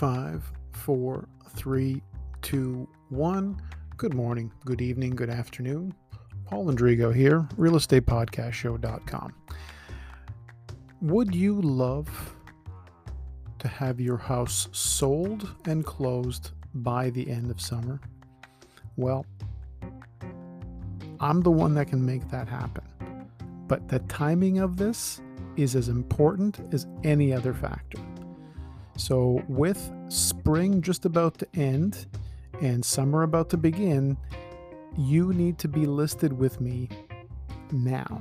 Five, 0.00 0.50
four, 0.72 1.28
three, 1.50 2.00
two, 2.40 2.88
one. 3.10 3.60
Good 3.98 4.14
morning, 4.14 4.50
good 4.64 4.80
evening, 4.80 5.14
good 5.14 5.28
afternoon. 5.28 5.92
Paul 6.46 6.72
Andrigo 6.72 7.14
here, 7.14 7.46
realestatepodcastshow.com. 7.58 9.34
Would 11.02 11.34
you 11.34 11.60
love 11.60 12.34
to 13.58 13.68
have 13.68 14.00
your 14.00 14.16
house 14.16 14.70
sold 14.72 15.54
and 15.66 15.84
closed 15.84 16.52
by 16.76 17.10
the 17.10 17.30
end 17.30 17.50
of 17.50 17.60
summer? 17.60 18.00
Well, 18.96 19.26
I'm 21.20 21.42
the 21.42 21.50
one 21.50 21.74
that 21.74 21.88
can 21.88 22.02
make 22.02 22.26
that 22.30 22.48
happen. 22.48 22.84
But 23.68 23.86
the 23.88 23.98
timing 23.98 24.60
of 24.60 24.78
this 24.78 25.20
is 25.58 25.76
as 25.76 25.90
important 25.90 26.58
as 26.72 26.86
any 27.04 27.34
other 27.34 27.52
factor. 27.52 27.98
So, 28.96 29.42
with 29.48 29.90
spring 30.08 30.82
just 30.82 31.04
about 31.04 31.38
to 31.38 31.48
end 31.54 32.06
and 32.60 32.84
summer 32.84 33.22
about 33.22 33.48
to 33.50 33.56
begin, 33.56 34.16
you 34.96 35.32
need 35.32 35.58
to 35.58 35.68
be 35.68 35.86
listed 35.86 36.32
with 36.32 36.60
me 36.60 36.88
now. 37.72 38.20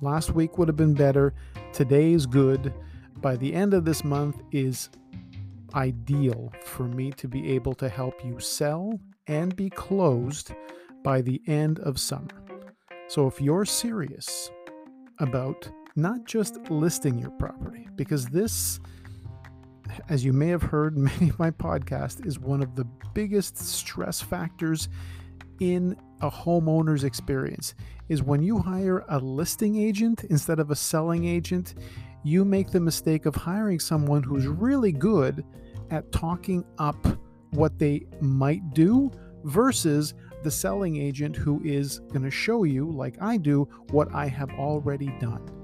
Last 0.00 0.30
week 0.32 0.58
would 0.58 0.68
have 0.68 0.76
been 0.76 0.94
better. 0.94 1.34
Today 1.72 2.12
is 2.12 2.26
good. 2.26 2.72
By 3.16 3.36
the 3.36 3.54
end 3.54 3.74
of 3.74 3.84
this 3.84 4.04
month 4.04 4.40
is 4.52 4.90
ideal 5.74 6.52
for 6.64 6.84
me 6.84 7.10
to 7.12 7.28
be 7.28 7.52
able 7.52 7.74
to 7.74 7.88
help 7.88 8.24
you 8.24 8.38
sell 8.40 8.98
and 9.26 9.54
be 9.54 9.70
closed 9.70 10.52
by 11.02 11.20
the 11.20 11.40
end 11.46 11.78
of 11.80 11.98
summer. 11.98 12.28
So 13.08 13.26
if 13.26 13.40
you're 13.40 13.64
serious 13.64 14.50
about 15.18 15.68
not 15.96 16.24
just 16.24 16.58
listing 16.70 17.18
your 17.18 17.30
property, 17.30 17.88
because 17.96 18.26
this 18.26 18.80
as 20.08 20.24
you 20.24 20.32
may 20.32 20.48
have 20.48 20.62
heard 20.62 20.96
many 20.98 21.30
of 21.30 21.38
my 21.38 21.50
podcasts, 21.50 22.24
is 22.26 22.38
one 22.38 22.62
of 22.62 22.76
the 22.76 22.84
biggest 23.14 23.58
stress 23.58 24.20
factors 24.20 24.88
in 25.60 25.96
a 26.20 26.30
homeowner's 26.30 27.04
experience 27.04 27.74
is 28.08 28.22
when 28.22 28.42
you 28.42 28.58
hire 28.58 29.04
a 29.08 29.18
listing 29.18 29.76
agent 29.76 30.24
instead 30.24 30.58
of 30.58 30.70
a 30.70 30.76
selling 30.76 31.24
agent, 31.26 31.74
you 32.24 32.44
make 32.44 32.70
the 32.70 32.80
mistake 32.80 33.26
of 33.26 33.34
hiring 33.34 33.78
someone 33.78 34.22
who's 34.22 34.46
really 34.46 34.92
good 34.92 35.44
at 35.90 36.10
talking 36.12 36.64
up 36.78 37.06
what 37.50 37.78
they 37.78 38.04
might 38.20 38.74
do 38.74 39.10
versus 39.44 40.14
the 40.44 40.50
selling 40.50 40.96
agent 40.96 41.36
who 41.36 41.60
is 41.64 42.00
going 42.12 42.22
to 42.22 42.30
show 42.30 42.64
you, 42.64 42.90
like 42.90 43.20
I 43.20 43.36
do, 43.36 43.68
what 43.90 44.12
I 44.14 44.26
have 44.26 44.50
already 44.52 45.08
done. 45.20 45.57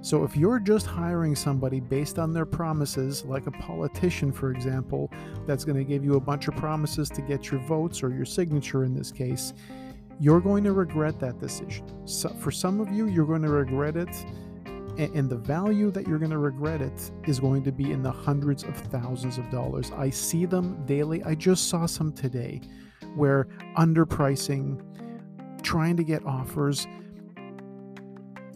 So 0.00 0.24
if 0.24 0.36
you're 0.36 0.60
just 0.60 0.86
hiring 0.86 1.34
somebody 1.34 1.80
based 1.80 2.18
on 2.18 2.32
their 2.32 2.46
promises, 2.46 3.24
like 3.24 3.46
a 3.46 3.50
politician, 3.50 4.32
for 4.32 4.52
example, 4.52 5.10
that's 5.46 5.64
going 5.64 5.76
to 5.76 5.84
give 5.84 6.04
you 6.04 6.14
a 6.14 6.20
bunch 6.20 6.48
of 6.48 6.56
promises 6.56 7.08
to 7.10 7.22
get 7.22 7.50
your 7.50 7.60
votes 7.62 8.02
or 8.02 8.10
your 8.10 8.24
signature 8.24 8.84
in 8.84 8.94
this 8.94 9.10
case, 9.10 9.54
you're 10.20 10.40
going 10.40 10.64
to 10.64 10.72
regret 10.72 11.18
that 11.20 11.38
decision. 11.40 11.84
So 12.06 12.28
for 12.28 12.50
some 12.50 12.80
of 12.80 12.90
you, 12.92 13.06
you're 13.06 13.26
going 13.26 13.42
to 13.42 13.50
regret 13.50 13.96
it. 13.96 14.14
And 14.98 15.30
the 15.30 15.36
value 15.36 15.92
that 15.92 16.08
you're 16.08 16.18
going 16.18 16.32
to 16.32 16.38
regret 16.38 16.82
it 16.82 17.12
is 17.24 17.38
going 17.38 17.62
to 17.62 17.70
be 17.70 17.92
in 17.92 18.02
the 18.02 18.10
hundreds 18.10 18.64
of 18.64 18.76
thousands 18.76 19.38
of 19.38 19.48
dollars. 19.48 19.92
I 19.92 20.10
see 20.10 20.44
them 20.44 20.84
daily. 20.86 21.22
I 21.22 21.36
just 21.36 21.68
saw 21.68 21.86
some 21.86 22.12
today 22.12 22.60
where 23.14 23.46
underpricing, 23.76 24.82
trying 25.62 25.96
to 25.96 26.02
get 26.02 26.26
offers, 26.26 26.88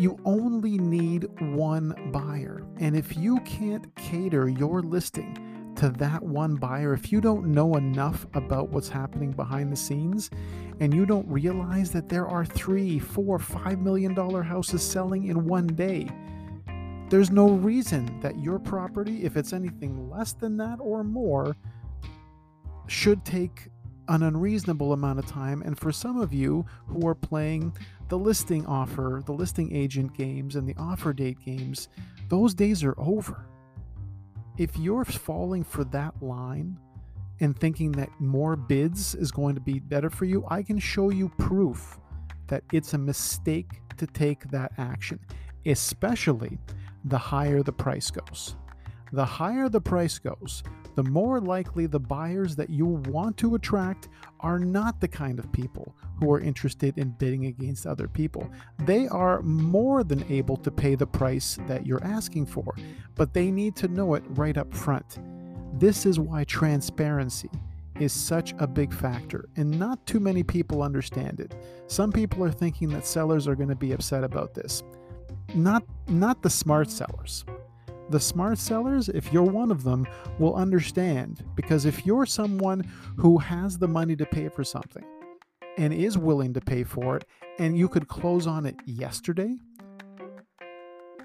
you 0.00 0.18
only 0.24 0.78
need 0.78 1.26
one 1.54 1.94
buyer. 2.10 2.66
And 2.78 2.96
if 2.96 3.18
you 3.18 3.38
can't 3.40 3.94
cater 3.96 4.48
your 4.48 4.80
listing 4.80 5.72
to 5.76 5.90
that 5.90 6.22
one 6.22 6.56
buyer, 6.56 6.94
if 6.94 7.12
you 7.12 7.20
don't 7.20 7.48
know 7.48 7.74
enough 7.74 8.26
about 8.32 8.70
what's 8.70 8.88
happening 8.88 9.32
behind 9.32 9.70
the 9.70 9.76
scenes, 9.76 10.30
and 10.80 10.94
you 10.94 11.04
don't 11.04 11.28
realize 11.28 11.90
that 11.90 12.08
there 12.08 12.26
are 12.26 12.46
three, 12.46 12.98
four, 12.98 13.38
five 13.38 13.80
million 13.80 14.14
dollar 14.14 14.42
houses 14.42 14.82
selling 14.82 15.26
in 15.26 15.44
one 15.44 15.66
day, 15.66 16.08
there's 17.10 17.30
no 17.30 17.50
reason 17.50 18.20
that 18.20 18.38
your 18.38 18.58
property, 18.58 19.24
if 19.24 19.36
it's 19.36 19.52
anything 19.52 20.08
less 20.08 20.32
than 20.32 20.56
that 20.56 20.78
or 20.80 21.04
more, 21.04 21.54
should 22.86 23.22
take 23.26 23.68
an 24.10 24.24
unreasonable 24.24 24.92
amount 24.92 25.20
of 25.20 25.26
time. 25.26 25.62
And 25.62 25.78
for 25.78 25.92
some 25.92 26.20
of 26.20 26.34
you 26.34 26.66
who 26.88 27.06
are 27.06 27.14
playing 27.14 27.74
the 28.08 28.18
listing 28.18 28.66
offer, 28.66 29.22
the 29.24 29.32
listing 29.32 29.74
agent 29.74 30.14
games, 30.14 30.56
and 30.56 30.68
the 30.68 30.74
offer 30.76 31.12
date 31.12 31.38
games, 31.44 31.88
those 32.28 32.52
days 32.52 32.82
are 32.82 32.96
over. 32.98 33.46
If 34.58 34.76
you're 34.76 35.04
falling 35.04 35.62
for 35.62 35.84
that 35.84 36.20
line 36.20 36.76
and 37.38 37.58
thinking 37.58 37.92
that 37.92 38.10
more 38.20 38.56
bids 38.56 39.14
is 39.14 39.30
going 39.30 39.54
to 39.54 39.60
be 39.60 39.78
better 39.78 40.10
for 40.10 40.24
you, 40.24 40.44
I 40.48 40.62
can 40.62 40.78
show 40.78 41.10
you 41.10 41.30
proof 41.38 41.98
that 42.48 42.64
it's 42.72 42.94
a 42.94 42.98
mistake 42.98 43.80
to 43.96 44.08
take 44.08 44.50
that 44.50 44.72
action, 44.76 45.20
especially 45.66 46.58
the 47.04 47.16
higher 47.16 47.62
the 47.62 47.72
price 47.72 48.10
goes. 48.10 48.56
The 49.12 49.24
higher 49.24 49.68
the 49.68 49.80
price 49.80 50.18
goes, 50.18 50.64
the 50.94 51.02
more 51.04 51.40
likely 51.40 51.86
the 51.86 52.00
buyers 52.00 52.56
that 52.56 52.70
you 52.70 52.86
want 52.86 53.36
to 53.38 53.54
attract 53.54 54.08
are 54.40 54.58
not 54.58 55.00
the 55.00 55.08
kind 55.08 55.38
of 55.38 55.50
people 55.52 55.94
who 56.18 56.30
are 56.32 56.40
interested 56.40 56.98
in 56.98 57.10
bidding 57.10 57.46
against 57.46 57.86
other 57.86 58.08
people. 58.08 58.50
They 58.80 59.08
are 59.08 59.42
more 59.42 60.04
than 60.04 60.24
able 60.30 60.56
to 60.58 60.70
pay 60.70 60.94
the 60.94 61.06
price 61.06 61.58
that 61.66 61.86
you're 61.86 62.04
asking 62.04 62.46
for, 62.46 62.74
but 63.14 63.34
they 63.34 63.50
need 63.50 63.76
to 63.76 63.88
know 63.88 64.14
it 64.14 64.24
right 64.28 64.56
up 64.56 64.72
front. 64.74 65.18
This 65.78 66.06
is 66.06 66.18
why 66.18 66.44
transparency 66.44 67.50
is 67.98 68.12
such 68.12 68.54
a 68.58 68.66
big 68.66 68.92
factor, 68.92 69.48
and 69.56 69.78
not 69.78 70.04
too 70.06 70.20
many 70.20 70.42
people 70.42 70.82
understand 70.82 71.38
it. 71.38 71.54
Some 71.86 72.10
people 72.10 72.42
are 72.44 72.50
thinking 72.50 72.88
that 72.90 73.06
sellers 73.06 73.46
are 73.46 73.54
going 73.54 73.68
to 73.68 73.76
be 73.76 73.92
upset 73.92 74.24
about 74.24 74.54
this. 74.54 74.82
Not 75.54 75.84
not 76.08 76.42
the 76.42 76.50
smart 76.50 76.90
sellers. 76.90 77.44
The 78.10 78.18
smart 78.18 78.58
sellers, 78.58 79.08
if 79.08 79.32
you're 79.32 79.44
one 79.44 79.70
of 79.70 79.84
them, 79.84 80.04
will 80.40 80.56
understand 80.56 81.44
because 81.54 81.86
if 81.86 82.04
you're 82.04 82.26
someone 82.26 82.84
who 83.16 83.38
has 83.38 83.78
the 83.78 83.86
money 83.86 84.16
to 84.16 84.26
pay 84.26 84.48
for 84.48 84.64
something 84.64 85.04
and 85.78 85.94
is 85.94 86.18
willing 86.18 86.52
to 86.54 86.60
pay 86.60 86.82
for 86.82 87.16
it, 87.16 87.24
and 87.60 87.78
you 87.78 87.88
could 87.88 88.08
close 88.08 88.48
on 88.48 88.66
it 88.66 88.74
yesterday, 88.84 89.54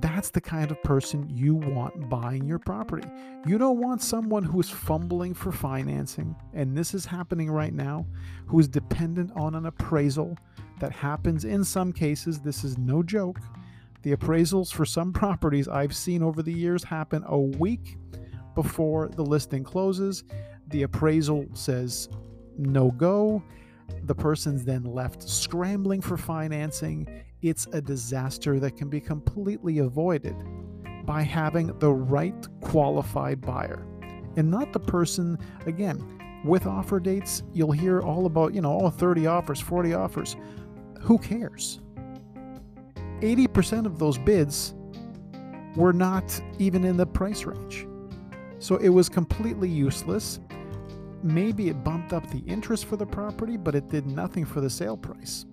that's 0.00 0.28
the 0.28 0.40
kind 0.40 0.70
of 0.70 0.82
person 0.82 1.26
you 1.30 1.54
want 1.54 2.10
buying 2.10 2.46
your 2.46 2.58
property. 2.58 3.08
You 3.46 3.56
don't 3.56 3.80
want 3.80 4.02
someone 4.02 4.42
who's 4.42 4.68
fumbling 4.68 5.32
for 5.32 5.52
financing, 5.52 6.36
and 6.52 6.76
this 6.76 6.92
is 6.92 7.06
happening 7.06 7.50
right 7.50 7.72
now, 7.72 8.06
who 8.46 8.58
is 8.60 8.68
dependent 8.68 9.32
on 9.34 9.54
an 9.54 9.64
appraisal 9.64 10.36
that 10.80 10.92
happens 10.92 11.46
in 11.46 11.64
some 11.64 11.90
cases. 11.90 12.40
This 12.40 12.64
is 12.64 12.76
no 12.76 13.02
joke 13.02 13.38
the 14.02 14.14
appraisals 14.14 14.72
for 14.72 14.84
some 14.84 15.12
properties 15.22 15.68
I've 15.68 15.94
seen 15.94 16.22
over 16.22 16.42
the 16.42 16.52
years 16.52 16.84
happen 16.84 17.24
a 17.26 17.38
week 17.38 17.96
before 18.54 19.08
the 19.08 19.22
listing 19.22 19.64
closes. 19.64 20.24
The 20.68 20.82
appraisal 20.82 21.46
says 21.54 22.08
no 22.58 22.90
go. 22.90 23.42
The 24.04 24.14
person's 24.14 24.64
then 24.64 24.84
left 24.84 25.22
scrambling 25.22 26.00
for 26.00 26.16
financing. 26.16 27.06
It's 27.42 27.66
a 27.72 27.80
disaster 27.80 28.58
that 28.60 28.76
can 28.76 28.88
be 28.88 29.00
completely 29.00 29.78
avoided 29.78 30.36
by 31.04 31.22
having 31.22 31.78
the 31.78 31.92
right 31.92 32.46
qualified 32.60 33.40
buyer 33.40 33.86
and 34.36 34.50
not 34.50 34.72
the 34.72 34.80
person, 34.80 35.38
again, 35.64 36.42
with 36.44 36.66
offer 36.66 37.00
dates, 37.00 37.42
you'll 37.52 37.72
hear 37.72 38.00
all 38.00 38.26
about, 38.26 38.54
you 38.54 38.60
know, 38.60 38.80
oh, 38.82 38.90
30 38.90 39.26
offers, 39.26 39.60
40 39.60 39.94
offers. 39.94 40.36
Who 41.00 41.18
cares? 41.18 41.80
80% 43.20 43.86
of 43.86 43.98
those 43.98 44.18
bids 44.18 44.74
were 45.74 45.92
not 45.92 46.40
even 46.58 46.84
in 46.84 46.96
the 46.96 47.06
price 47.06 47.44
range. 47.44 47.86
So 48.58 48.76
it 48.76 48.88
was 48.88 49.08
completely 49.08 49.68
useless. 49.68 50.40
Maybe 51.22 51.68
it 51.68 51.84
bumped 51.84 52.12
up 52.12 52.28
the 52.30 52.42
interest 52.46 52.86
for 52.86 52.96
the 52.96 53.06
property, 53.06 53.56
but 53.56 53.74
it 53.74 53.88
did 53.88 54.06
nothing 54.06 54.44
for 54.44 54.60
the 54.60 54.70
sale 54.70 54.96
price. 54.96 55.44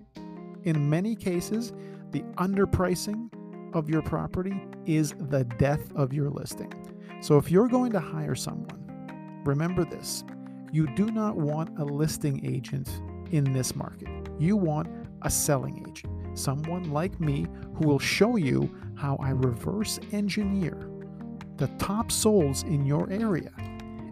In 0.64 0.88
many 0.88 1.14
cases, 1.14 1.72
the 2.10 2.22
underpricing 2.38 3.28
of 3.74 3.90
your 3.90 4.02
property 4.02 4.54
is 4.86 5.14
the 5.28 5.44
death 5.58 5.92
of 5.94 6.12
your 6.12 6.30
listing. 6.30 6.72
So 7.20 7.36
if 7.36 7.50
you're 7.50 7.68
going 7.68 7.92
to 7.92 8.00
hire 8.00 8.34
someone, 8.34 9.42
remember 9.44 9.84
this 9.84 10.24
you 10.72 10.88
do 10.96 11.10
not 11.12 11.36
want 11.36 11.78
a 11.78 11.84
listing 11.84 12.44
agent 12.44 12.88
in 13.30 13.52
this 13.52 13.76
market, 13.76 14.08
you 14.38 14.56
want 14.56 14.88
a 15.22 15.30
selling 15.30 15.84
agent 15.88 16.13
someone 16.34 16.90
like 16.92 17.20
me 17.20 17.46
who 17.74 17.86
will 17.86 17.98
show 17.98 18.36
you 18.36 18.74
how 18.96 19.16
I 19.16 19.30
reverse 19.30 19.98
engineer 20.12 20.90
the 21.56 21.68
top 21.78 22.10
souls 22.10 22.64
in 22.64 22.84
your 22.84 23.08
area 23.10 23.50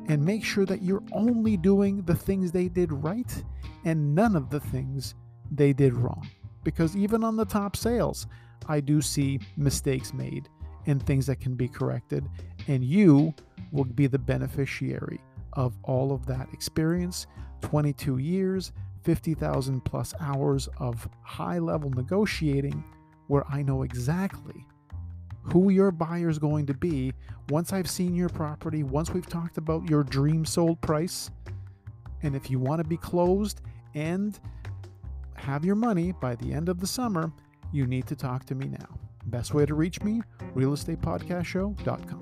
and 0.08 0.24
make 0.24 0.44
sure 0.44 0.66
that 0.66 0.82
you're 0.82 1.02
only 1.12 1.56
doing 1.56 2.02
the 2.02 2.14
things 2.14 2.52
they 2.52 2.68
did 2.68 2.92
right 2.92 3.44
and 3.84 4.14
none 4.14 4.36
of 4.36 4.50
the 4.50 4.60
things 4.60 5.14
they 5.50 5.72
did 5.72 5.94
wrong. 5.94 6.28
Because 6.64 6.96
even 6.96 7.24
on 7.24 7.36
the 7.36 7.44
top 7.44 7.76
sales, 7.76 8.26
I 8.68 8.80
do 8.80 9.00
see 9.00 9.40
mistakes 9.56 10.14
made 10.14 10.48
and 10.86 11.04
things 11.04 11.26
that 11.26 11.40
can 11.40 11.54
be 11.54 11.68
corrected. 11.68 12.28
And 12.68 12.84
you 12.84 13.34
will 13.72 13.84
be 13.84 14.06
the 14.06 14.18
beneficiary 14.18 15.20
of 15.54 15.76
all 15.82 16.12
of 16.12 16.26
that 16.26 16.48
experience 16.52 17.26
22 17.62 18.18
years, 18.18 18.72
50,000 19.04 19.84
plus 19.84 20.14
hours 20.20 20.68
of 20.78 21.08
high 21.22 21.58
level 21.58 21.90
negotiating 21.90 22.84
where 23.26 23.44
I 23.48 23.62
know 23.62 23.82
exactly 23.82 24.66
who 25.42 25.70
your 25.70 25.90
buyer 25.90 26.28
is 26.28 26.38
going 26.38 26.66
to 26.66 26.74
be 26.74 27.12
once 27.48 27.72
I've 27.72 27.90
seen 27.90 28.14
your 28.14 28.28
property, 28.28 28.82
once 28.82 29.10
we've 29.10 29.26
talked 29.26 29.58
about 29.58 29.88
your 29.88 30.04
dream 30.04 30.44
sold 30.44 30.80
price. 30.80 31.30
And 32.22 32.36
if 32.36 32.50
you 32.50 32.58
want 32.60 32.80
to 32.80 32.88
be 32.88 32.96
closed 32.96 33.60
and 33.94 34.38
have 35.34 35.64
your 35.64 35.74
money 35.74 36.12
by 36.12 36.36
the 36.36 36.52
end 36.52 36.68
of 36.68 36.78
the 36.78 36.86
summer, 36.86 37.32
you 37.72 37.86
need 37.86 38.06
to 38.06 38.16
talk 38.16 38.44
to 38.46 38.54
me 38.54 38.68
now. 38.68 38.98
Best 39.26 39.54
way 39.54 39.66
to 39.66 39.74
reach 39.74 40.00
me, 40.02 40.22
realestatepodcastshow.com. 40.54 42.21